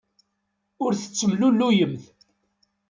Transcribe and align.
Ur 0.83 0.91
tettemlelluyemt. 0.95 2.03